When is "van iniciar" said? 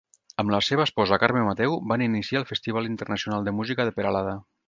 1.91-2.41